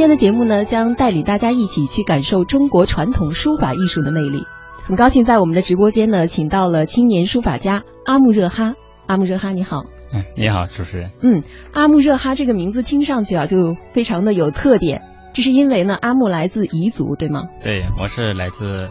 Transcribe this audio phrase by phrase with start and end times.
[0.00, 4.46] 天的节目呢，将带领大家一起去感受中国传统书法艺术的魅力。
[4.82, 8.76] 很高兴在我们的直播间呢，请到了青年书法家阿木热哈。
[9.06, 9.84] 阿木热哈，你好。
[10.10, 11.10] 嗯，你好，主持人。
[11.20, 11.42] 嗯，
[11.74, 15.02] 阿木热哈这个名字听上去啊，就非常的有特点。
[15.34, 17.42] 这是因为呢，阿木来自彝族，对吗？
[17.62, 18.88] 对，我是来自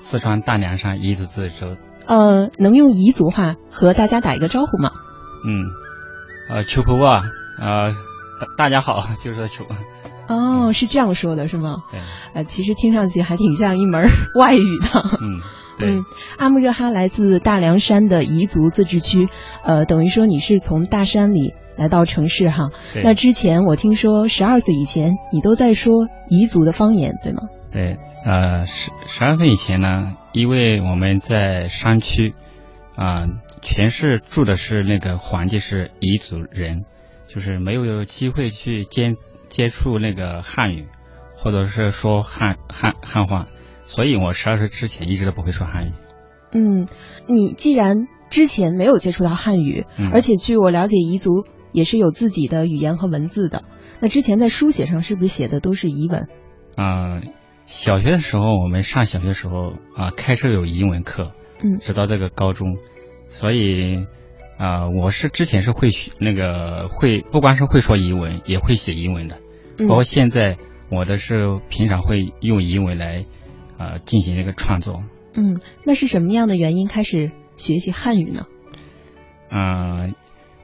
[0.00, 1.76] 四川大凉山彝族自治州。
[2.04, 4.90] 呃，能用彝族话和大家打一个招呼吗？
[5.46, 5.70] 嗯，
[6.50, 7.06] 呃，秋婆婆，
[7.60, 7.94] 呃，
[8.56, 9.64] 大家好，就是秋。
[10.28, 11.76] 哦，是这样说的，是吗？
[11.90, 12.00] 对。
[12.34, 15.18] 呃，其实听上去还挺像一门 外语的。
[15.20, 15.40] 嗯。
[15.80, 16.04] 嗯，
[16.38, 19.28] 阿木热哈来自大凉山的彝族自治区，
[19.64, 22.70] 呃，等于说你是从大山里来到城市哈。
[23.04, 27.42] 那之前我听说十二岁以前你都在说彝族的方言，对吗？
[27.70, 32.34] 对，呃，十十二岁以前呢，因为我们在山区，
[32.96, 33.28] 啊，
[33.62, 36.86] 全是住的是那个环境是彝族人，
[37.28, 39.14] 就是没有机会去接
[39.48, 40.86] 接触那个汉语，
[41.34, 43.48] 或者是说汉汉汉话。
[43.86, 45.92] 所以，我十二岁之前一直都不会说汉语。
[46.52, 46.86] 嗯，
[47.26, 53.64] 你既然之前没有接触到汉语，而且据我了解，彝族也是有自己的语言和文字的。
[54.00, 56.28] 那之前在书写上是不是写的都是彝文？
[56.76, 57.20] 啊，
[57.64, 61.32] 小学的时候，我们上小学的时候啊，开设有彝文课。
[61.62, 61.78] 嗯。
[61.78, 62.76] 直到这个高中，
[63.28, 64.06] 所以
[64.58, 69.38] 啊，我是之前是会那个会，不光是会说彝文，也会写彝文的。
[69.78, 69.88] 嗯。
[69.88, 70.58] 包括现在，
[70.90, 73.24] 我的是平常会用彝文来。
[73.80, 75.04] 呃，进行这个创作。
[75.34, 78.46] 嗯，那是什么样的原因开始学习汉语呢？
[79.52, 80.16] 嗯，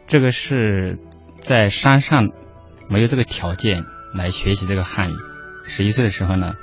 [0.09, 0.99] 这个是
[1.39, 2.33] 在山上
[2.89, 3.85] 没有这个条件
[4.17, 5.15] 来学习这个汉语。
[5.63, 6.55] 十一岁的时候呢，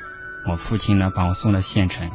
[0.45, 2.09] 我父亲呢把我送到县城。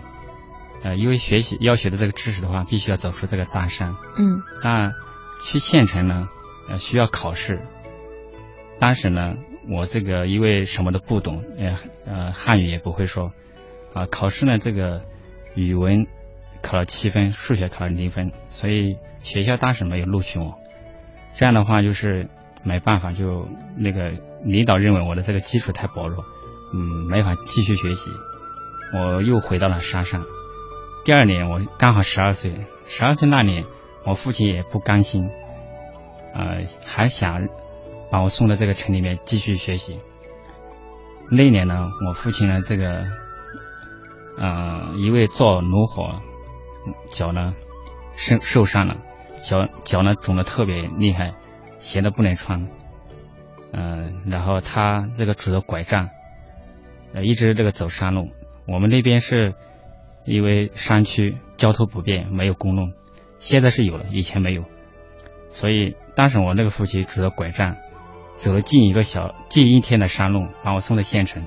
[0.86, 3.96] 呃，因为学习要学的这个知识的话，必须要走出这个大山。
[4.16, 4.40] 嗯。
[4.62, 4.92] 那
[5.42, 6.28] 去县城呢，
[6.68, 7.58] 呃，需要考试。
[8.78, 9.34] 当时呢，
[9.68, 11.76] 我这个因为什么都不懂，呃
[12.06, 13.32] 呃，汉语也不会说。
[13.94, 15.02] 啊，考试呢，这个
[15.56, 16.06] 语文
[16.62, 20.54] 考了七分，数学考了零分，所以学校当时没有录取我。
[21.34, 22.28] 这样的话，就是
[22.62, 24.12] 没办法，就那个
[24.44, 26.24] 领导认为我的这个基础太薄弱，
[26.72, 26.78] 嗯，
[27.10, 28.12] 没法继续学习。
[28.94, 30.24] 我又回到了山上。
[31.06, 33.64] 第二年，我刚好十二岁，十二岁那年，
[34.04, 35.30] 我父亲也不甘心，
[36.34, 37.46] 呃，还想
[38.10, 40.00] 把我送到这个城里面继续学习。
[41.30, 43.04] 那年呢，我父亲呢，这个。
[44.36, 46.20] 呃，因为做炉火，
[47.12, 47.54] 脚呢
[48.16, 48.96] 受受伤了，
[49.40, 51.34] 脚脚呢肿的特别厉害，
[51.78, 52.68] 鞋都不能穿。
[53.72, 56.08] 嗯，然后他这个拄着拐杖，
[57.14, 58.28] 呃，一直这个走山路。
[58.66, 59.54] 我们那边是
[60.26, 62.92] 因为山区交通不便，没有公路，
[63.38, 64.64] 现在是有了，以前没有。
[65.48, 67.76] 所以当时我那个父亲拄着拐杖，
[68.34, 71.46] 走了近一个小近一天的山路，把我送到县城，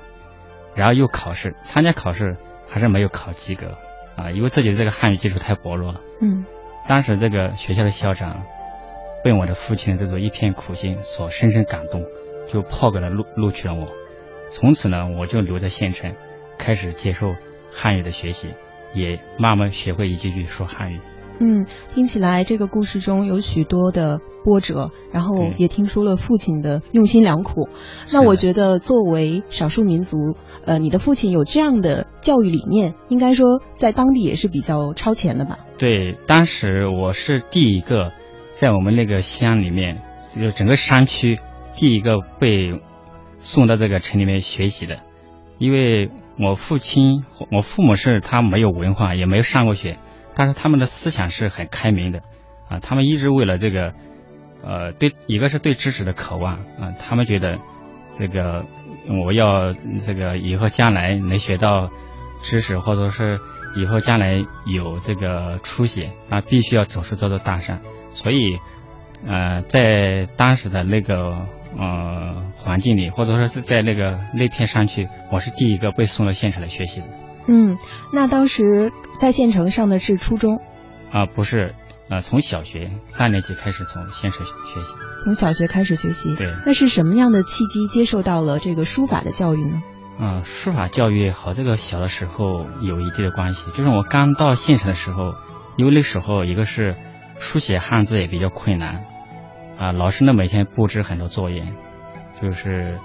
[0.75, 2.38] 然后又考试，参加考试。
[2.72, 3.79] 还是没有考及格
[4.16, 6.01] 啊，因为自己的这个汉语基础太薄弱了。
[6.22, 6.45] 嗯，
[6.88, 8.44] 当时这个学校的校长
[9.23, 12.06] 被我的父亲这种一片苦心所深深感动，
[12.47, 13.88] 就炮给了录录取了我。
[14.51, 16.13] 从此呢，我就留在县城，
[16.59, 17.34] 开始接受
[17.72, 18.53] 汉语的学习，
[18.94, 21.00] 也慢慢学会一句句说汉语。
[21.41, 27.69] 嗯，听起来这个故事中有许多的波折，然后也听出了父亲的用心良苦。
[28.11, 30.35] 那我觉得，作为少数民族，
[30.66, 35.59] 呃，你的父亲有这样的教育理念，应该说在当地也是比较超前的吧？
[35.77, 38.11] 对，当时我是第一个
[38.53, 40.01] 在我们那个乡里面，
[40.35, 41.39] 就整个山区
[41.77, 42.81] 第一个被
[43.38, 45.00] 送到这个城里面学习的，
[45.57, 49.97] 因为我父亲、我父母是他没有文化，也没有上过学。
[50.35, 52.22] 但是他们的思想是很开明的，
[52.69, 53.94] 啊，他们一直为了这个，
[54.63, 57.59] 呃，对一个是对知识的渴望啊，他们觉得
[58.17, 58.63] 这个
[59.25, 61.89] 我要这个以后将来能学到
[62.41, 63.41] 知识，或者是
[63.75, 67.81] 以后将来有这个出息，那必须要走出这座大山。
[68.13, 68.59] 所以，
[69.27, 71.47] 呃，在当时的那个
[71.78, 77.07] 呃环境里，或者说是在那个那片山区，我是第一个被送到县城来学习的。
[77.48, 77.77] 嗯，
[78.13, 80.62] 那当时在县城上的是初中，
[81.12, 81.74] 啊，不是，
[82.10, 89.81] 呃，从小学三年级开始从县城学习，从小学开始学习，对，那是什么样的契机接受到了这个书法的教育呢？
[90.19, 95.33] 嗯，书法教育和这个小的时候有一定的关系，就是我刚到县城的时候，
[95.77, 96.95] 因为那时候一个是
[97.39, 99.06] 书写汉字也比较困难，
[99.79, 101.63] 啊，老师呢每天布置很多作业，
[102.41, 102.99] 就是。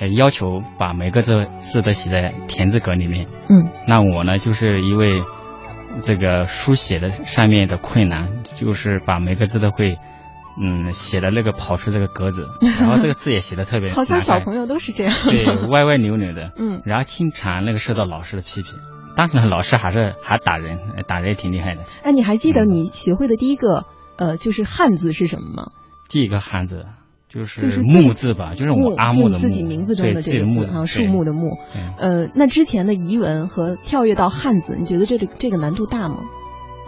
[0.00, 3.28] 呃，要求把每个字字都写在田字格里面。
[3.48, 5.22] 嗯，那我呢，就是因为
[6.02, 9.96] 这个书写的上面的困难，就是把每个字都会
[10.60, 12.48] 嗯，写的那个跑出这个格子，
[12.80, 18.74] 然后这个字也写的特别，好像小朋友都是这样，对， 歪歪扭扭的，嗯，然后经常那个受到老师的批评，
[19.14, 21.82] 当然老师还是还打人，打人也挺厉害的。
[22.02, 25.70] 哎，你还记得你学会的第一个呃就是汉字是什么吗？
[26.08, 26.86] 第一个汉字
[27.28, 31.56] 就是木字吧，就是我阿木的木，自己名字中的这个字啊，树木的木。
[31.98, 36.16] 呃，那之前的彝文和跳跃到汉字，你觉得这里这个难度大吗？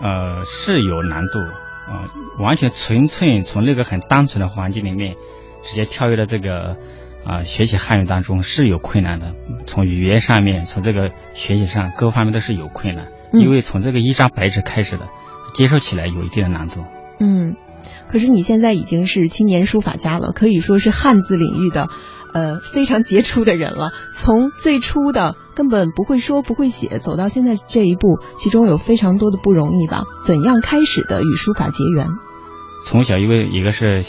[0.02, 1.38] 呃，是有难度。
[1.86, 2.10] 啊，
[2.40, 5.14] 完全纯粹从那个很单纯的环境里面，
[5.62, 6.76] 直接跳跃到这个
[7.24, 9.34] 啊学习汉语当中是有困难的。
[9.66, 15.06] 从语言上面，从这个学习上各方面都是有困难，因为从这个一张白纸开始的，
[15.54, 16.82] 接受起来有一定的难度。
[17.20, 17.54] 嗯，
[18.10, 21.88] 可是你现在已经是青年书法家了，可以说是汉字领域的。
[22.34, 23.92] 呃，非常杰出的人了。
[24.12, 30.02] 从最初的根本不会说不会写，走到现在这一步，其中有非常多的不容易吧？
[30.26, 32.08] 怎样开始的与书法结缘？
[32.84, 34.02] 从小因为一个是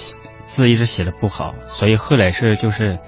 [0.45, 2.99] 字一直写的不好，所以后来是就是，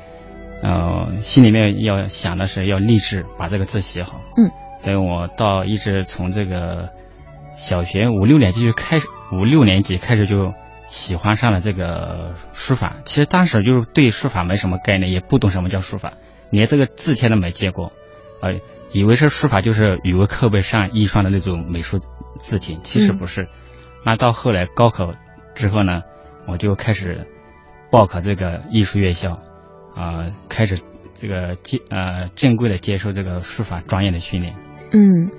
[0.64, 4.22] 呃，心里面要想的是要立志把这个字写好。
[4.38, 6.92] 嗯，所以我到一直从这个
[7.58, 10.54] 小学五六年级就开始，五六年级开始就。
[10.90, 16.14] 喜欢上了这个书法，其实当时就是对书法没什么概念，也不懂什么叫书法，
[16.50, 17.92] 连这个字帖都没见过，
[18.42, 18.56] 呃，
[18.92, 22.00] 以为是书法就是语文课本上印刷的那种美术
[22.40, 23.48] 字体，其实不是。
[24.04, 25.14] 那到后来高考
[25.54, 26.02] 之后呢，
[26.48, 27.28] 我就开始
[27.92, 29.40] 报考这个艺术院校，
[29.96, 30.80] 啊，开始
[31.14, 34.56] 这个接呃正规的接受这个书法专业的训练。
[34.92, 35.30] 嗯，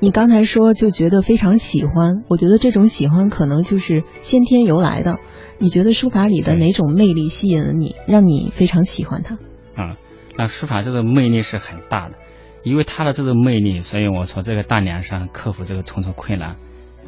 [0.00, 5.18] 你刚才说就觉得非常喜欢，我觉得这种喜欢可能就是先天由来的。
[5.58, 9.36] 你觉得书法里的哪种魅力吸引了你，让你非常喜欢它？
[9.74, 9.96] 啊，
[10.36, 12.16] 那书法这个魅力是很大的，
[12.62, 16.56] 因为它的这个魅力，所以我从这个大梁上克服这个重重困难，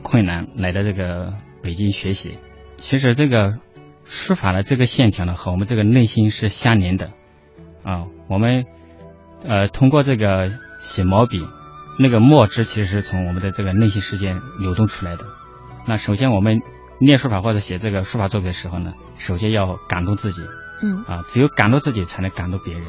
[0.03, 2.39] 困难来到这个北京学习。
[2.77, 3.55] 其实这个
[4.05, 7.11] 书法的这个线条呢，和我们这个内心是相连的
[7.85, 8.07] 啊。
[8.29, 8.65] 我们
[9.47, 10.49] 呃通过这个
[10.79, 11.43] 写毛笔。
[11.99, 15.25] 那个墨汁其实是从我们的这个内心世界流动出来的。
[15.87, 16.61] 那首先我们
[17.01, 20.43] 练书法或者写这个书法作品的时候呢，首先要感动自己。
[20.83, 21.05] 嗯。
[21.05, 22.85] 啊，只有感动自己，才能感动别人。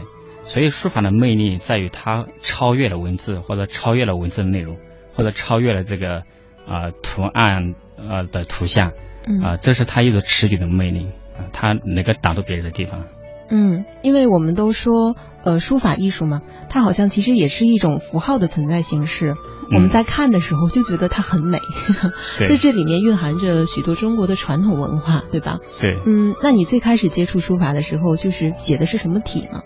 [0.45, 4.77] 所以书法的魅力在于它超越了文字，或者超越了文字的内容，
[5.13, 6.23] 或者超越了这个
[6.67, 8.91] 啊图案呃的图像。
[9.27, 9.41] 嗯。
[9.41, 11.07] 啊，这是它一种持久的魅力
[11.37, 13.05] 啊，它能够打动别人的地方。
[13.49, 19.35] 嗯，因为我们都说，呃，书法艺术嘛，它好像其实也是一种符号的存在形式。
[19.73, 21.59] 我们在看的时候就觉得它很美，
[22.37, 25.55] 在这里面蕴含着许多中国的传统文化，对吧？
[25.79, 25.99] 对。
[26.05, 29.61] 嗯，那你最开始接触书法的时候，就是写的是什么体呢？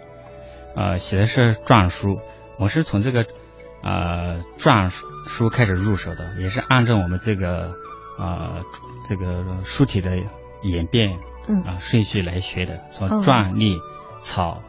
[0.76, 2.20] 呃，写的是篆书。
[2.60, 3.26] 我是从这个
[3.84, 4.90] 呃篆
[5.28, 7.72] 书开始入手的，也是按照我们这个
[8.20, 8.62] 呃
[9.08, 10.18] 这个书体的
[10.64, 11.18] 演变。
[11.48, 13.78] 嗯啊，顺序来学的，从篆、隶、
[14.20, 14.62] 草，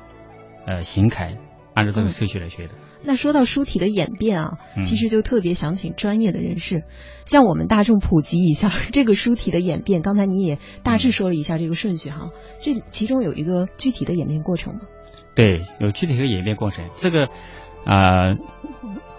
[0.67, 1.37] 呃，行楷，
[1.75, 2.75] 按照这个顺序来学的。
[3.03, 6.83] 那说到书体的演变啊，其实就特别想请专业的人士，
[7.27, 10.03] 向我们大众普及一下这个书体的演变。
[10.03, 12.31] 刚才你也大致说了一下这个顺序哈，
[12.61, 14.81] 这其中有一个具体的演变过程吗？
[15.37, 16.89] 对，有具体的演变过程。
[16.97, 17.29] 这个
[17.85, 18.35] 啊，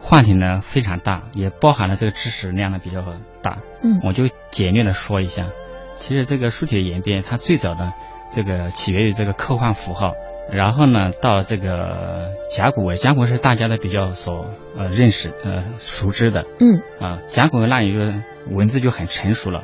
[0.01, 3.01] 话题呢非常大，也包含了这个知识量呢比较
[3.41, 3.59] 大。
[3.81, 5.49] 嗯，我就简略的说一下。
[5.99, 7.93] 其实这个书体的演变，它最早的
[8.33, 10.13] 这个起源于这个科幻符号，
[10.51, 14.45] 然后呢，到这个甲骨文，甲骨文是大家的比较所
[14.77, 16.81] 呃认识呃熟知的，嗯。
[16.99, 18.13] 啊，甲骨文那一个
[18.49, 19.63] 文字就很成熟了，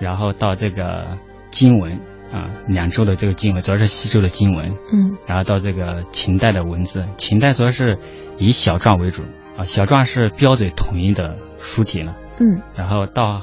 [0.00, 1.18] 然后到这个
[1.50, 2.00] 金文
[2.32, 7.98] 啊，两周的这个金文主要是西周的金文，嗯，然后到这个秦代的文字，秦代主要是
[8.38, 9.24] 以小篆为主
[9.58, 13.42] 啊，小篆是标准统一的书体了，嗯，然后到。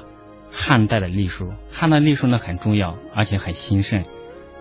[0.55, 4.05] 汉代的隶书，汉代隶书呢很重要，而且很兴盛，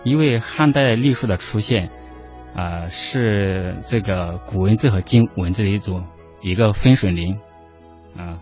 [0.04, 1.90] 因为汉代隶书的出现，
[2.56, 6.06] 啊，是这个古文字和今文字的一种
[6.40, 7.38] 一个分水岭，
[8.16, 8.40] 啊，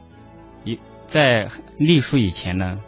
[0.64, 2.78] 一在隶书以前呢，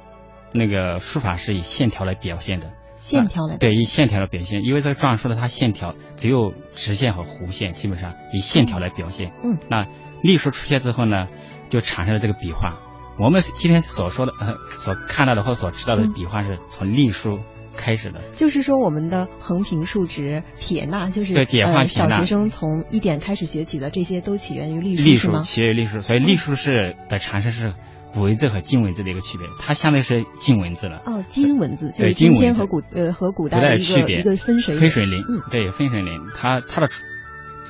[0.53, 9.87] 那个书法是以线条来表现的，线条来对，以线条来表现，因为这个篆书的它线条只有直线和弧线，基本上以线条来表现，嗯，那
[10.23, 11.27] 隶书出现之后呢，
[11.69, 12.79] 就产生了这个笔画。
[13.19, 17.39] 我们今天所说的、呃、所看到的或所知道的笔画是从隶书
[17.77, 27.75] 开始的，就是说我们的横平竖直撇捺，就是对点画小学生从一点开始学起的，这些都起源于隶书，隶书起源于隶书，所以隶书是的产生是
[28.13, 31.03] 古文字和金文字的一个区别，它相当于是金文字了。
[31.05, 36.89] 哦，金文字就是今天和古呃和古代的区别，一个分水分水岭，嗯，对分水岭，它它的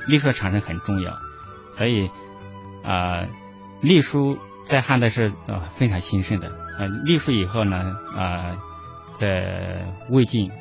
[0.07, 1.13] 隶书的产生很重要，
[1.73, 2.09] 所以
[2.83, 3.25] 啊
[3.81, 4.37] 隶书。
[4.63, 8.57] 在汉代是呃非常兴盛的，呃隶书以后呢，呃
[9.13, 10.51] 在魏晋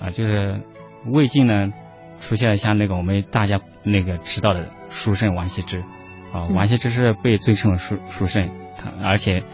[0.00, 0.60] 啊，就是
[1.06, 1.72] 魏晋呢
[2.20, 5.82] 出现了像那个我们大家那个知道的书圣王羲之。
[6.32, 9.44] 啊，王羲之是被尊称为书书圣，他而且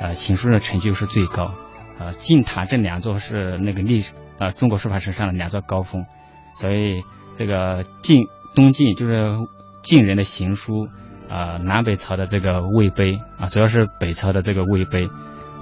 [0.00, 1.52] 呃行书的成就是最高。
[1.98, 6.06] 呃，晋唐这两座是那个历史呃中国书法史上的两座高峰，
[6.54, 7.02] 所以
[7.34, 9.36] 这个晋东晋就是
[9.82, 10.88] 晋人的行书，
[11.30, 15.08] 啊南北朝的这个魏碑啊，主要是北朝的这个魏碑，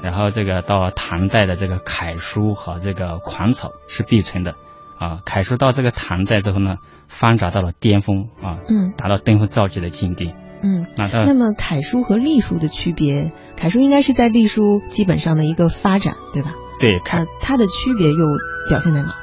[0.03, 4.55] 然后这个到唐代的这个楷书和这个狂草是必存的，
[4.99, 10.33] 啊楷书到这个唐代之后呢，发展到了巅峰啊，嗯，达到登峰造极的境地。
[10.61, 16.51] 嗯，那那么楷书和隶书的区别，楷书应该是在隶书基本上的一个发展，对吧？
[16.81, 18.27] 对，它它的区别又
[18.69, 19.15] 表现在哪？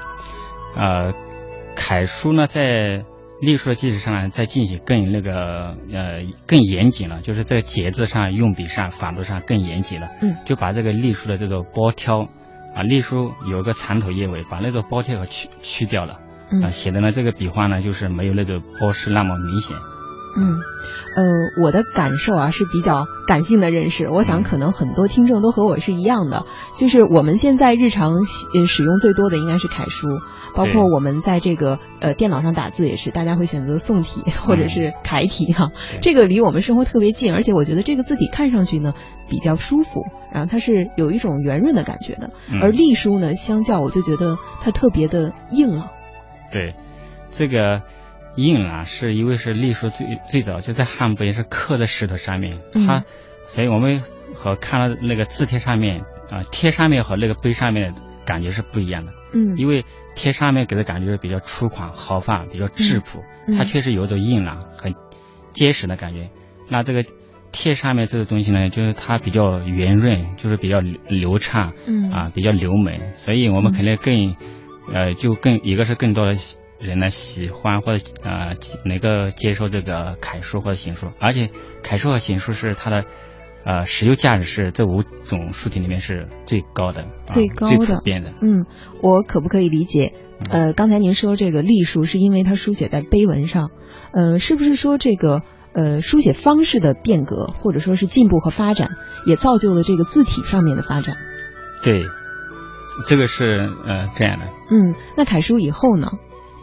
[0.77, 1.13] 呃，
[1.75, 3.03] 楷书呢，在
[3.45, 10.09] 隶书的基础上呢，再进行更那个呃更严谨了，就是在节字上、用笔上、法度上更严谨了。
[10.21, 12.27] 嗯，就把这个隶书的这个包挑
[12.75, 16.19] 啊，隶书有个长头叶尾，把那个包挑和去去掉了。
[16.51, 19.77] 嗯，啊，写的呢这个笔画呢，就是没有那种包饰那么明显。
[20.37, 20.59] 嗯，
[21.15, 26.45] 呃，我的感受啊是比较感性的认识，我想可能很多听众都和我是一样的，
[26.77, 30.07] 就是我们现在日常呃使用最多的应该是楷书，
[30.55, 38.93] 包括我们在这个呃电脑上打字也是，大家会选择宋体或者是楷体哈， 这个离我们生活特别近，而且我觉得这个字体看上去呢
[39.29, 45.87] 比较舒服，然后它是有一种圆润的感觉的，而隶书呢相较我就觉得它特别的硬朗。
[46.51, 46.75] 对，
[47.29, 47.81] 这个。
[48.35, 53.03] 印啊，是因为是隶书最最早就在汉碑是刻在石头上面，它，
[53.47, 54.01] 所以我们
[54.33, 59.13] 和看了那个字帖上面啊，贴上面和那个碑上面的感觉是不一样的。
[59.33, 63.23] 嗯，因为贴上面给的感觉是比较粗犷豪放，比较质朴，
[63.57, 64.93] 它确实有一种硬朗很
[65.51, 66.29] 结实的感觉。
[66.69, 67.05] 那这个
[67.51, 74.35] 贴上面这个东西呢，就是它比较圆润，就是比较流畅，嗯啊，比较流美，所以我们肯定更
[74.93, 76.35] 呃，就更一个是更多的。
[76.85, 81.49] 人呢喜欢或者呃能够接受这个楷书或者行书，而且
[81.83, 83.03] 楷书和行书是它的
[83.65, 88.31] 呃实用价值是这五种书体里面是最高的、最高的、最普遍的。
[88.41, 88.65] 嗯，
[89.01, 90.13] 我可不可以理解？
[90.49, 93.71] 呃，刚才您说这个隶书是因为它书写在碑文上，
[94.11, 95.41] 呃，是不是说这个
[95.73, 98.89] 呃书写方式的变革或者说是进步和发展，
[99.25, 101.15] 也造就了这个字体上面的发展？
[101.83, 102.03] 对，
[103.07, 104.45] 这个是呃这样的。
[104.69, 106.11] 嗯，那楷书以后呢？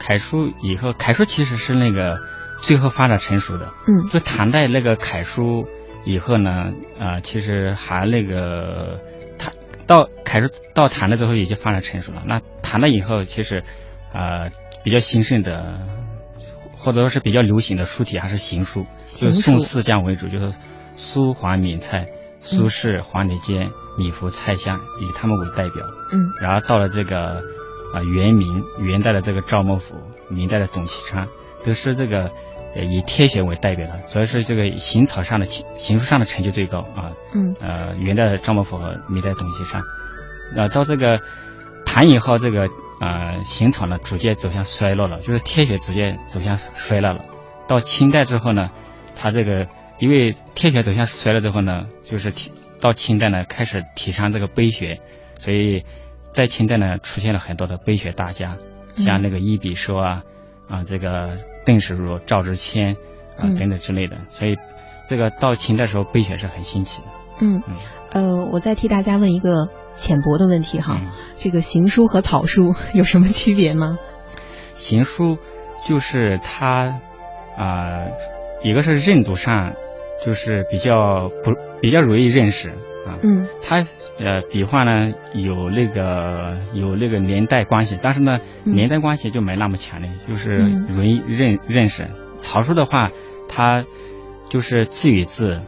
[0.04, 2.18] 楷书以后，楷书其实是那个
[2.60, 3.68] 最后发展成熟的。
[3.86, 5.68] 嗯，就唐代那个楷书
[6.04, 8.98] 以后呢，啊，其实还那个
[9.38, 9.54] 唐
[9.86, 12.24] 到楷书到唐代之后也就发展成熟了。
[12.26, 13.62] 那唐代以后，其实
[14.12, 14.50] 啊
[14.82, 15.78] 比较兴盛的，
[16.76, 20.58] 或者说是比较流行的书体还是行书，就是宋四将为主，就是
[20.96, 22.08] 苏黄米蔡、
[22.40, 25.86] 苏轼、黄庭坚、米芾、蔡襄，以他们为代表。
[26.10, 27.40] 嗯，然后到了这个。
[27.92, 29.94] 啊，元明元代的这个赵孟頫，
[30.30, 31.28] 明代的董其昌，
[31.64, 32.30] 都是这个
[32.74, 37.12] 以帖学为代表的，主要是这个行草上的行书上的成就最高啊。
[37.34, 37.54] 嗯。
[37.60, 39.82] 呃，元代的赵孟頫和明代董其昌，
[40.56, 41.20] 那到这个
[41.84, 42.68] 唐以后，这个
[43.00, 47.20] 呃行草呢逐渐走向衰落了，就是帖学逐渐走向衰落了。
[47.68, 48.70] 到清代之后呢，
[49.16, 49.66] 他这个
[49.98, 54.98] 因为帖学走向衰落之后呢，就是提到清代呢开始提倡这个碑学，
[55.38, 55.84] 所以。
[56.32, 58.56] 在清代呢，出现了很多的碑学大家，
[58.94, 60.22] 像那个伊笔说啊，
[60.68, 62.96] 啊这个邓石如、赵之谦
[63.36, 64.56] 啊等等之类的，所以
[65.08, 67.08] 这个到清代时候碑学是很兴起的。
[67.40, 67.62] 嗯，
[68.12, 71.00] 呃，我再替大家问一个浅薄的问题哈，
[71.36, 73.98] 这个行书和草书 有什么区别吗？
[74.74, 75.36] 行书
[75.86, 77.00] 就是它
[77.58, 78.06] 啊，
[78.64, 79.74] 一个是认读上
[80.24, 82.72] 就是比较不比较容易认识。
[83.06, 83.84] 啊，嗯，它
[84.18, 90.56] 呃笔画呢有那个有那个年代关系，但是呢年代关系就没那么强烈，就是
[90.88, 92.06] 容易认认识。
[92.40, 93.10] 草书的话，
[93.48, 93.84] 它
[94.48, 95.60] 就是字与字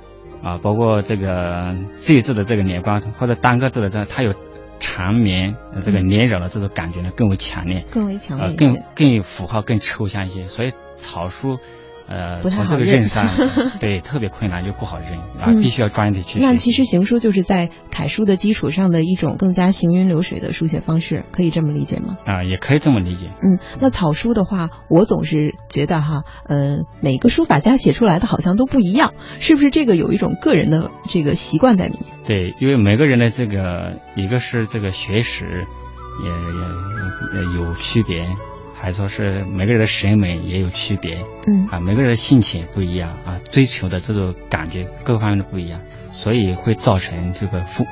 [0.43, 4.35] 啊，包括这个字与字的这个连贯，或者单个字的这，它有
[4.81, 11.59] 缠绵这个连绕的这种感觉呢更为强烈，更为强烈，更更符号更抽象一些，所以草书。
[12.07, 13.29] 呃，从这个认上，
[13.81, 16.39] 对，特别困难，就不好认啊，必须要专业的去。
[16.39, 22.19] 那其实行书就是在楷书的基础上的一种更加行云流水的书写方式，可以这么理解吗？
[22.27, 23.29] 啊，也可以这么理解。
[23.41, 32.03] 嗯，那草书的话，我总是觉得哈，呃，每个书法家写出来的好像都不一样，是不是这个有一种个人的这个习惯在里面？
[32.27, 35.65] 对，因为每个人的这个一个是这个学识
[36.23, 36.31] 也
[37.39, 38.27] 也有区别。
[38.85, 45.81] 还说是每个人的审美也有区别，嗯啊，每个人的性情不一样啊，追求的这种感觉各方面都不一样，
[46.13, 47.87] 所以会造成这个风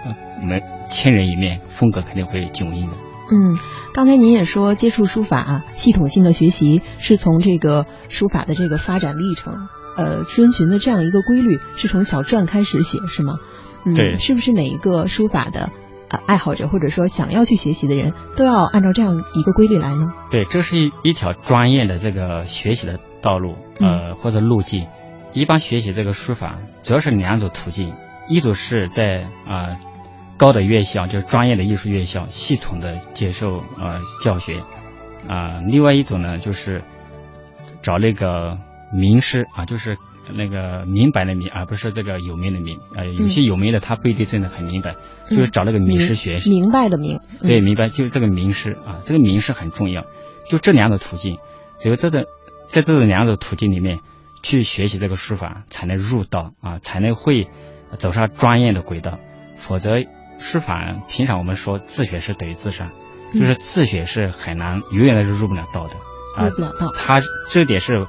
[0.46, 2.92] 每千人一面，风格肯定会迥异的。
[3.32, 3.56] 嗯，
[3.94, 13.38] 刚才您也说接触书法，系统性的学习是从这个书法的这个发展历程，呃，遵循的这样一个规律，是从小篆开始写，是吗？
[13.86, 15.70] 嗯，对是不是每一个书法的
[16.12, 20.12] 呃爱好者或者说想要去学习的人都要按照这样一个规律来呢？
[20.30, 24.86] 对，这是一一条专业的这个学习的道路，呃，或者路径。
[25.32, 27.94] 一般学习这个书法，主要是两种途径，
[28.28, 29.80] 一种是在啊、
[30.36, 34.60] 高的院校，就是专业的艺术院校，系统的接受呃教学，
[35.26, 36.82] 啊、另外一种呢就是
[37.80, 38.58] 找那个
[38.92, 39.96] 名师啊，就是
[40.32, 42.80] 那个明白的明，而不是这个有名的名。
[42.94, 44.96] 呃，有些有名的他不一定真的很明白，
[45.30, 46.50] 嗯就是找那个名师学习。
[46.50, 50.04] 明白的明，嗯对，明白，就这个名师啊，这个名师很重要。
[50.48, 51.38] 就这两种途径，
[51.76, 52.24] 只有这种
[52.66, 54.00] 在这种两种途径里面
[54.42, 57.48] 去学习这个书法，才能入道啊，才能会
[57.98, 59.18] 走上专业的轨道。
[59.56, 59.90] 否则，
[60.38, 62.90] 书法平常我们说自学是等于自杀，
[63.32, 65.94] 嗯就是自学是很难，永远都是入不了道的
[66.36, 66.56] 啊入。
[66.56, 66.88] 不了道。
[66.96, 68.06] 它这点是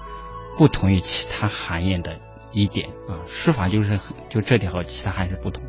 [0.58, 2.18] 不同于其他行业的
[2.54, 5.64] 一点啊，书法就是就这点和其他行业是不同。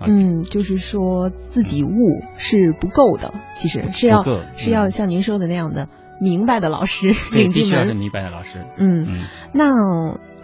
[0.00, 1.90] 啊嗯，就是说自己悟
[2.38, 4.24] 是不够的，其实是要
[4.56, 5.88] 是要嗯像您说的那样的
[6.20, 7.94] 明白的老师对，领进必须要是。
[7.94, 8.64] 明白的老师。
[8.76, 9.24] 嗯，嗯。
[9.52, 9.70] 那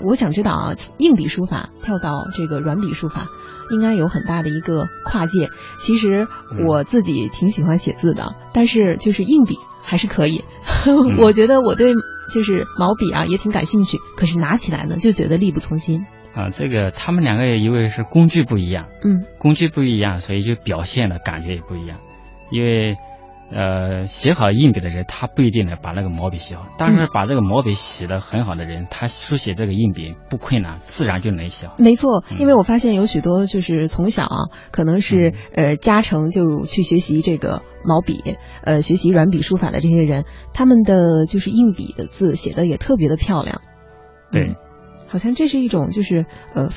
[0.04, 3.26] 我想知道啊，硬笔书法跳到这个软笔书法，
[3.73, 5.49] 应该有很大的一个跨界。
[5.80, 10.45] 其实嗯我自己挺喜欢写字的，但是就是硬笔还是可以。
[10.87, 11.92] 嗯 我觉得我对
[12.28, 16.06] 就是毛笔啊也挺感兴趣，可是拿起来呢就觉得力不从心。
[16.35, 21.99] 啊，这个他们两个因为是工具不一样，嗯工具不一样，所以就表现的感觉也不一样。
[22.50, 22.94] 因为
[23.50, 31.75] 呃，写好硬笔的人，他不一定能把那个毛笔写好，但是嗯把这个毛笔写得很好的人，他书写这个硬笔不困难，自然就能写好。
[31.78, 34.37] 没错，嗯因为我发现有许多就是从小啊，
[34.71, 43.62] 可能是呃家成就去学习这个毛笔，呃学习软笔书法的这些人，他们的就是硬笔的字写的也特别的漂亮。
[44.31, 44.57] 对嗯，
[45.09, 46.69] 好像这是一种就是呃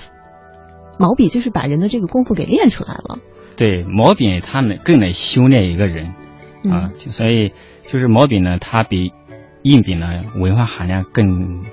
[0.97, 3.17] 毛笔就是把人的这个功夫给练出来了。
[3.57, 6.13] 对，毛笔它能更能修炼一个人
[6.69, 7.53] 啊所以
[7.87, 9.13] 就是毛笔呢，它比
[9.63, 11.63] 硬笔呢文化含量更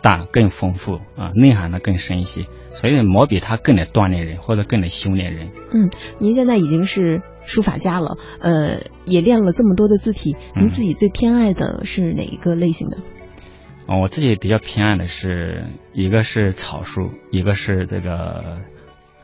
[0.00, 2.46] 大、更丰富啊，内涵呢更深一些。
[2.70, 5.48] 所以毛笔它更能锻炼人，或者更能修炼人。
[5.72, 12.96] 嗯，您现在已经是书法家了，呃，也练了这么多的字体，您嗯自己最偏爱的是哪一个类型的？
[13.86, 18.58] 啊，我自己比较偏爱的是一个是草书，一个是这个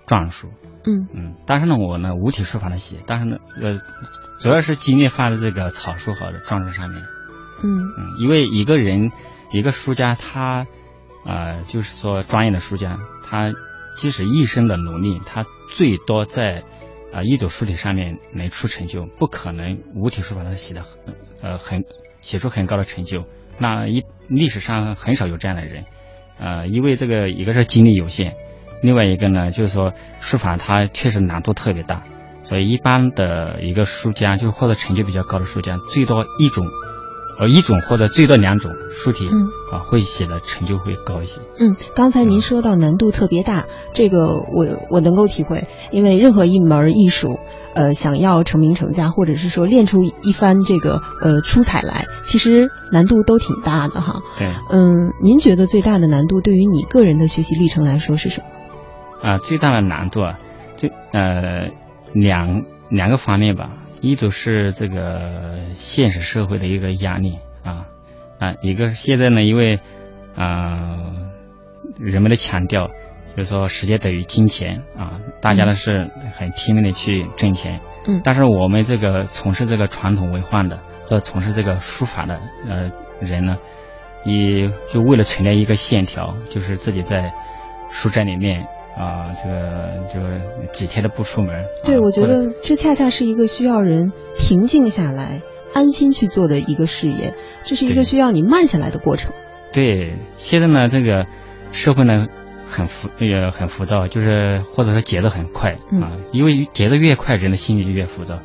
[0.08, 0.48] 篆书。
[0.84, 3.80] 嗯嗯，但是呢，我呢五体书法的写，但是呢，呃，
[4.40, 7.02] 主要是精力放在这个草书和篆书上面。
[7.62, 9.10] 嗯嗯，因为一个人，
[9.52, 10.66] 一个书家，他，
[11.26, 13.52] 呃，就是说专业的书家，他
[13.96, 16.62] 即使一生的努力，他最多在，
[17.12, 21.84] 啊、一种书体上面能出成就，不可能五体书法他写的很，呃，很
[22.20, 23.24] 写出很高的成就。
[23.58, 25.84] 那一历史上很少有这样的人，
[26.38, 28.36] 呃，因为这个一个是精力有限，
[28.82, 32.02] 另外一个呢，就是说书法它确实难度特别大，
[32.42, 36.66] 所以一般的一个书家，就或者成就比较高的书家，最多一种。
[37.40, 41.40] 呃，一种或者最多两种书体，嗯啊，会写的成就会高一些。
[41.60, 47.38] 嗯，刚才您说到难度特别大，这个我我能够体会，因为任何一门艺术，
[47.76, 54.20] 呃，想要成名成家，或者是说练出一番这个呃出彩来，其实难度都挺大的哈。
[54.36, 58.46] 对，嗯，您觉得最大的难度对于你个人的学习历程来说是什么？
[59.22, 60.38] 啊，最大的难度啊，
[60.76, 61.68] 就呃
[62.12, 67.86] 两两个方面吧，一种是这个现实社会的一个压力啊
[68.38, 69.80] 啊，一个是现在呢，因为
[70.36, 70.96] 啊、
[71.98, 72.88] 人们的强调
[73.36, 78.20] 就是说时间等于金钱啊，大家呢是很拼命的去挣钱，嗯。
[78.22, 83.58] 但是我们这个从事这个传统文化的或者从事这个书法的呃人呢，
[84.24, 87.32] 也就为了存在一个线条，就是自己在
[87.90, 88.66] 书斋里面
[88.98, 90.40] 啊、这个这个
[90.72, 91.64] 几天都不出门。
[91.84, 95.40] 对，啊我觉得这恰恰是一个需要人平静下来、
[95.72, 99.32] 安心去做的一个事业，这是一个需要你慢下来的过程。
[99.72, 101.26] 对，现在呢，这个
[101.70, 102.26] 社会呢
[102.66, 108.40] 很浮也很浮躁，就是或者说节奏很快嗯啊，因为节奏越快，人的心里就越浮躁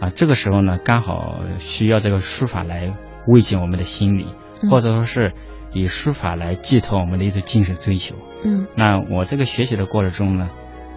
[0.00, 0.10] 啊。
[0.14, 2.94] 这个时候呢，刚好需要这个书法来
[3.26, 4.26] 慰藉我们的心理，
[4.62, 5.32] 嗯或者说是
[5.76, 8.16] 以书法来寄托我们的一种精神追求。
[8.44, 10.48] 嗯那我这个学习的过程中呢，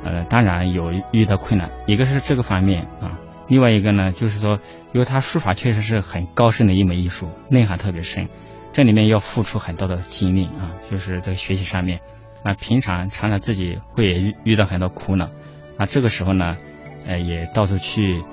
[0.03, 4.59] 呃，当然有遇到困难，一个是这个方面啊，另外一个呢，就是说，
[4.93, 8.27] 因为他书法确实是很高深的一门艺术，内涵特别深，
[8.71, 11.99] 这里面要付出很多的精力啊，就是在学习上面。
[12.45, 15.29] 那平常常常自己会遇遇到很多苦恼，
[15.77, 16.57] 那这个时候呢，
[17.05, 18.23] 呃，也到处去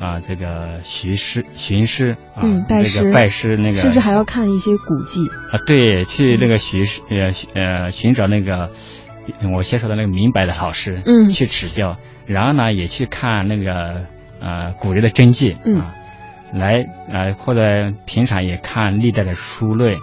[0.00, 8.70] 啊，这个寻师寻师啊，拜师拜师那个，甚至还要看一些古迹啊，对，去那个寻师呃呃寻找那个
[9.54, 14.06] 我先说的那个明白的老师，嗯，去指教，然后呢，也去看那个
[14.40, 15.94] 呃古人的真迹啊，
[16.52, 19.98] 来呃或者平常也看历代的书类，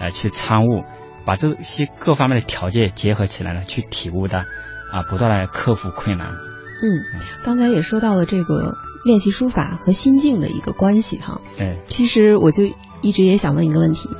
[0.00, 0.84] 呃去参悟。
[1.24, 4.38] 把这些各方面的条件结合起来呢，去体悟的，
[4.92, 6.28] 啊，不断的克服困难。
[6.28, 7.02] 嗯，
[7.42, 11.40] 刚才也说到了这个练习书法和心境的一个关系哈。
[11.58, 12.64] 哎，其实我就
[13.00, 14.10] 一直也想问一个问题，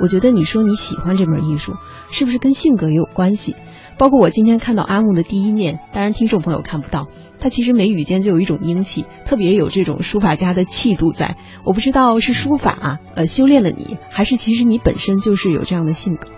[0.00, 1.74] 我觉得你说你喜欢这门艺术，
[2.10, 3.56] 是不是跟性格也有关系？
[3.98, 7.08] 包括我今天看到阿木的第一面，当然听众朋友看不到。
[7.40, 11.36] 他其实眉宇间就有一种英气，特别有这种书法家的气度在。
[11.64, 16.28] 我不知道是书法呃修炼了你，还是其实你本身就是有这样的性格。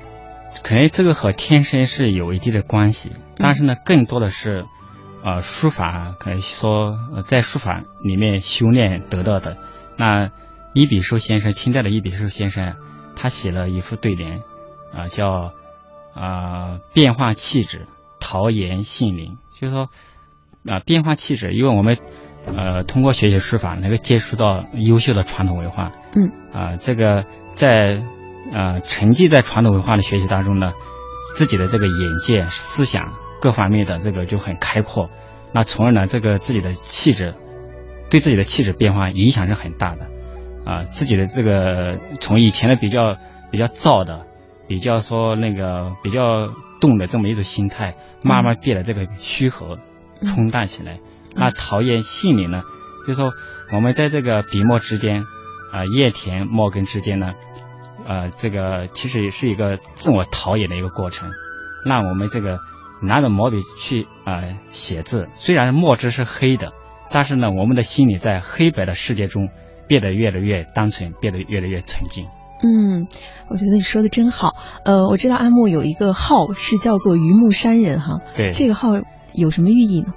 [0.62, 4.66] 可能这个和天生是有一定的关系，但是呢，更多的是，
[5.22, 9.56] 呃，书法可以说在书法里面修炼得到的。
[9.96, 10.30] 那
[10.74, 12.76] 伊比寿先生，清代的伊比寿先生，
[13.16, 14.42] 他写了一副对联，
[14.94, 15.52] 啊，叫
[16.14, 17.86] 啊变化气质，
[18.20, 19.88] 陶冶性灵，就是说
[20.66, 21.98] 啊变化气质，因为我们
[22.46, 28.02] 呃通过学习书法能够接触到优秀的传统文化，嗯，啊这个在。
[28.50, 30.72] 呃，沉浸在传统文化的学习当中呢，
[31.34, 35.10] 自己的这个眼界、思想各方面的这个就很开阔，
[35.52, 37.34] 那从而呢，这个自己的气质，
[38.10, 40.06] 对自己的气质变化影响是很大的，
[40.64, 43.16] 啊，自己的这个从以前的比较
[43.50, 44.26] 比较燥的，
[44.66, 46.48] 比较说那个比较
[46.80, 49.78] 动的这么一种心态，慢慢变得这个虚和
[50.24, 50.98] 冲淡起来。
[51.34, 52.62] 那陶冶性灵呢，
[53.06, 53.32] 就是说
[53.72, 55.22] 我们在这个笔墨之间，
[55.72, 57.34] 啊，叶田墨根之间呢。
[58.06, 61.30] 呃，这个其实也是一个自我陶冶的一个过程，
[61.84, 62.58] 让我们这个
[63.02, 66.72] 拿着毛笔去呃写字，虽然墨汁是黑的，
[67.10, 69.48] 但是呢，我们的心里在黑白的世界中
[69.86, 72.26] 变得越来越单纯，变得越来越纯净。
[72.62, 73.06] 嗯，
[73.48, 74.54] 我觉得你说的真好。
[74.84, 78.88] 呃，我知道阿木有一个号是叫做榆木山人哈，对，这个号
[79.32, 80.14] 有什么寓意呢？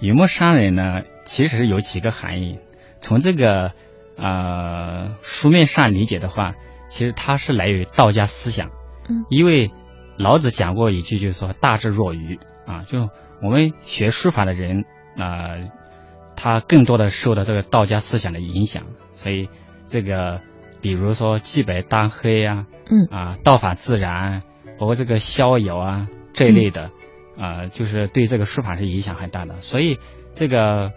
[0.00, 2.58] 榆木山人呢，其实有几个含义。
[3.00, 3.72] 从这个
[4.16, 6.54] 呃书面上理解的话。
[6.88, 8.68] 其实它是来源于道家思想，
[9.08, 9.70] 嗯，因为
[10.22, 13.10] 老子讲过一句，就是说大智若愚啊，就
[13.42, 14.84] 我们学书法的人
[15.18, 15.68] 啊，
[16.36, 19.48] 他更多的受到这个道家思想的影响，所以
[19.84, 20.40] 这个
[20.80, 24.42] 比如说既白当黑啊，嗯啊道法自然，
[24.78, 26.90] 包括这个逍遥啊这一类的
[27.36, 29.98] 啊，就是对这个书法是影响很大的，所以
[30.34, 30.92] 这个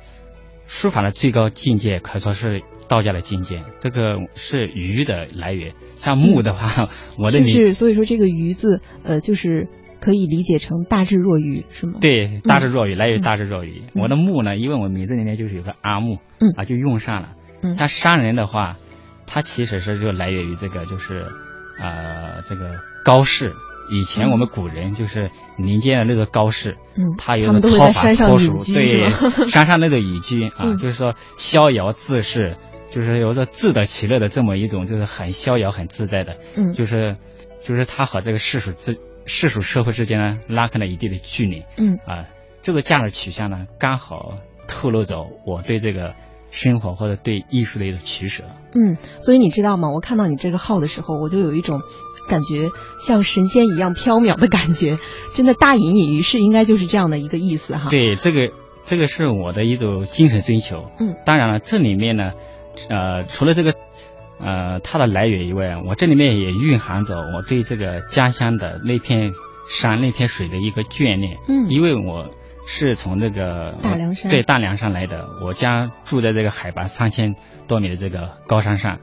[0.67, 2.63] 书法的最高境界可说是。
[2.87, 5.73] 道家的境界，这个是鱼的来源。
[5.97, 9.67] 像木的话，我的就是所以说这个鱼字，呃，就是
[9.99, 11.93] 可以理解成大智若愚，是吗？
[12.01, 13.83] 对，大智若愚来源于大智若愚。
[13.95, 17.29] 我的木呢，因为我名字里面就是有个阿木，嗯啊，就用上了。
[17.61, 18.77] 嗯，像商人的话，
[19.25, 21.25] 他其实是就来源于这个，就是
[21.81, 23.53] 呃，这个高士。
[23.91, 29.11] 以前我们古人就是民间的那个高士，嗯，他有操法脱俗，对，
[29.47, 32.55] 山上那个隐居啊， 就是说逍遥自适。
[32.95, 37.17] 就是有着自得其乐的这么一种，就是很逍遥、很自在的，嗯，就是，
[37.61, 42.23] 就是他和这个世俗之世俗社会之间呢拉开了一定的距离，嗯，啊，
[42.61, 46.13] 这个价值取向呢刚好透露着我对这个
[46.51, 49.89] 生活或者对艺术的一种取舍，嗯，所以你知道吗？
[49.89, 51.81] 我看到你这个号的时候，我就有一种
[52.29, 54.99] 感觉像神仙一样飘渺的感觉，
[55.33, 57.89] 真的大隐隐于市，应该就是这样的一个意思哈。
[57.89, 58.53] 对，这个
[58.85, 62.31] 这个是我的一种精神追求，嗯，当然了，这里面呢。
[62.89, 63.73] 呃，除了这个，
[64.39, 69.33] 呃，它的来源以外，我这里面也蕴含着我对这个家乡的那片
[69.69, 71.37] 山、那片水的一个眷恋。
[71.47, 72.29] 嗯，因为我
[72.67, 77.35] 是从这个大凉山对大凉山来的，我家住在这个海拔三千
[77.67, 78.99] 多米的这个高山上，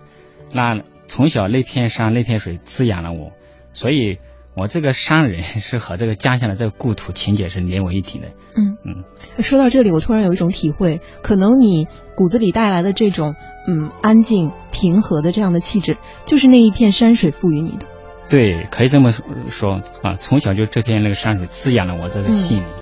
[0.52, 3.32] 那从小那片山、那片水滋养了我，
[3.72, 4.18] 所以。
[4.54, 8.28] 我这个商人 是和这个家乡的这个故土情结是连为一体的。
[8.54, 11.86] 嗯嗯，说到这里，我突然有一种体会，可能你
[12.16, 13.34] 骨子里带来的这种
[13.66, 17.86] 嗯安静平和的这样的气质，就是那一片山水赋予你的。
[18.28, 22.66] 对，可以这么说啊，从小就这片那个山水滋养了我这个心灵。